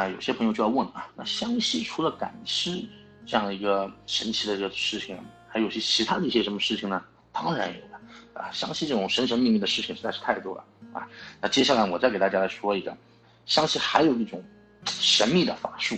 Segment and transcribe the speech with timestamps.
[0.00, 2.82] 那有些朋友就要问啊，那湘西除了赶尸
[3.26, 5.14] 这样一个神奇的这个事情，
[5.46, 7.04] 还有些其他的一些什么事情呢？
[7.30, 8.00] 当然有了
[8.32, 8.50] 啊！
[8.50, 11.06] 湘西这种神神秘秘的事情实在是太多了啊！
[11.38, 12.96] 那接下来我再给大家来说一个，
[13.44, 14.42] 湘西还有一种
[14.86, 15.94] 神秘的法术，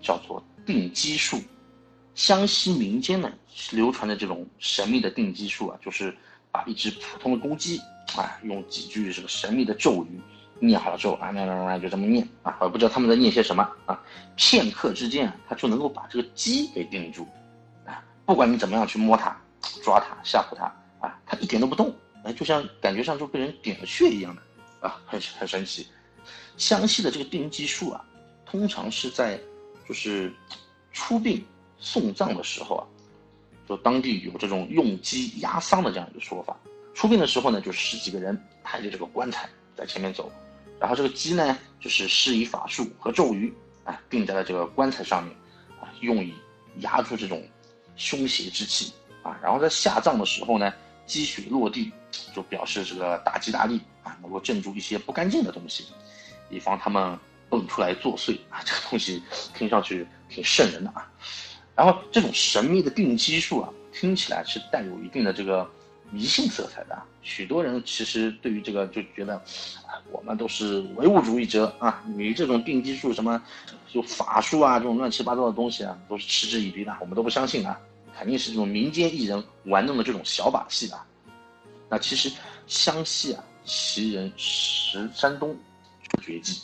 [0.00, 1.42] 叫做定鸡术。
[2.14, 3.32] 湘西民间呢
[3.72, 6.16] 流传的这种神秘的定鸡术啊，就是
[6.52, 7.80] 把一只普通的公鸡
[8.14, 10.20] 啊，用几句这个神秘的咒语
[10.64, 14.00] 念好了之后啊，慢慢慢慢就这么念啊，我也不知道他们在念些什么啊，
[14.36, 17.26] 片刻之间啊，他就能够把这个鸡给定住
[17.84, 19.36] 啊，不管你怎么样去摸它。
[19.82, 20.64] 抓它吓唬它
[21.00, 21.90] 啊，它一点都不动，
[22.22, 24.42] 哎，就像感觉上就被人点了穴一样的
[24.86, 25.86] 啊，很很神奇。
[26.58, 28.04] 湘西的这个定鸡术啊，
[28.44, 29.40] 通常是在
[29.88, 30.30] 就是
[30.92, 31.42] 出殡
[31.78, 32.84] 送葬的时候啊，
[33.66, 36.54] 就当地有这种用鸡压丧的这样一个说法。
[36.92, 40.30] 出殡的时候呢，就十几个人抬着这个棺材在前面走，
[40.84, 43.50] 然后这个鸡呢，就是施以法术和咒语
[43.84, 45.34] 啊，钉在了这个棺材上面
[45.80, 46.34] 啊，用以
[46.80, 47.42] 压住这种
[47.96, 48.92] 凶邪之气。
[49.22, 50.70] 啊，然后在下葬的时候呢，
[51.06, 51.90] 积雪落地，
[52.34, 55.86] 就表示这个大吉大利啊，能够镇住一些不干净的东西，
[56.50, 58.60] 以防他们蹦出来作祟啊。
[58.62, 59.22] 这个东西
[59.56, 61.10] 听上去挺瘆人的啊。
[61.74, 65.66] 然后这种神秘的定基术啊，听起来是带有一定的这个
[66.10, 67.02] 迷信色彩的。
[67.22, 69.36] 许多人其实对于这个就觉得，
[69.86, 73.42] 啊，我们都是唯物主义者啊，你这种定基术什么，
[73.88, 77.80] 就法术啊，这种乱七八糟的东西啊，都是嗤之以鼻的，我们都不相信啊。
[78.16, 81.04] 肯定是这种民间艺人玩弄的这种小把戏啊。
[81.88, 82.30] 那其实
[82.66, 85.56] 湘西啊，奇人石山东
[86.22, 86.60] 绝技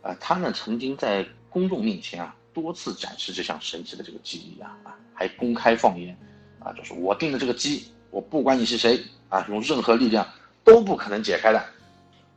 [0.00, 6.16] 啊，他呢曾经在公众面前啊多次展示这项神奇的这个技艺啊啊，还公开放言
[6.60, 10.24] 啊，就是我定的这个鸡，我不管你是谁啊，用任何力量
[10.62, 11.60] 都不可能解开的。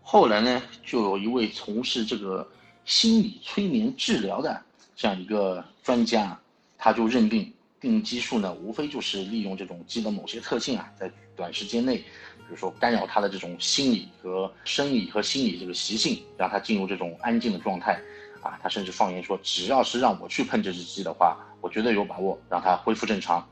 [0.02, 2.46] 后来呢，就有一位从事这个
[2.84, 4.60] 心理催眠治疗的
[4.96, 6.36] 这样一个专家，
[6.80, 7.54] 他就认定。
[7.80, 18.02] 定激素呢，无非就是利用这种鸡的某些特性啊，在短时间内，比如说干扰它的这种心理和生理和心理这个习性，让它进入这种安静的状态，
[18.42, 23.48] 啊，他甚至放言说，只要是让我去碰这只鸡的话，我绝对有把握让它恢复正常。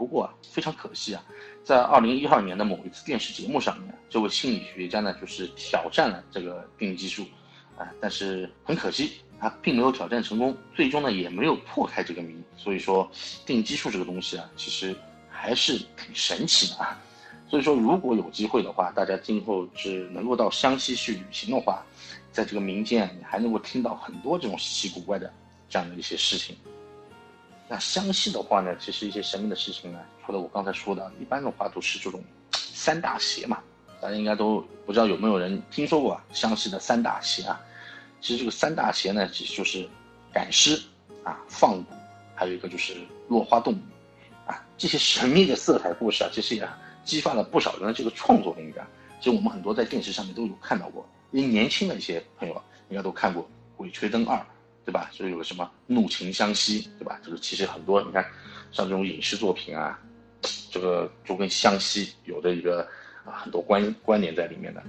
[0.00, 1.22] 不过啊非常可惜啊，
[1.62, 7.26] 在二零一二年的某一次电视节目上面，这位心理学家呢，就是挑战了这个定激素，
[7.76, 9.20] 啊，但是很可惜。
[9.38, 12.34] 他并没有挑战成功，最终呢也没有破开这个谜。
[12.56, 13.10] 所以说，
[13.44, 14.96] 定基数这个东西啊，其实
[15.28, 16.98] 还是挺神奇的啊。
[17.46, 21.84] 所以说，如果有机会的话，大家今后是能够到湘西去旅行的话，
[22.32, 25.30] 在这个民间你还能够听到很多这种稀奇古怪的
[25.68, 26.56] 这样的一些事情。
[27.72, 32.20] 那湘西的话呢，其实一些神秘的事情呢，除了我刚才说的，一般的话都是这种
[32.52, 33.62] 三大邪嘛，
[34.00, 37.60] 大家应该都不知道有没有人听说过湘西的三大邪啊？
[38.20, 39.88] 其实这个三大邪呢，其实就是
[40.32, 40.82] 赶尸
[41.22, 41.84] 啊、放蛊，
[42.34, 42.96] 还有一个就是
[43.28, 43.72] 落花洞
[44.48, 44.66] 啊。
[44.76, 46.68] 这些神秘的色彩故事啊，其实也
[47.04, 48.84] 激发了不少人的这个创作灵感。
[49.20, 53.44] 其实我们很多在电视上面都有看到过，因为年轻的一些朋友应该都看过
[53.76, 54.36] 《鬼吹灯二》，
[54.84, 55.10] 对吧？
[55.12, 57.20] 就是有个什么怒晴湘西，对吧？
[57.24, 58.24] 就是其实很多你看，
[58.72, 59.98] 像这种影视作品啊，
[60.70, 62.82] 这个就跟湘西有的一个
[63.24, 64.82] 啊很多关关联在里面的。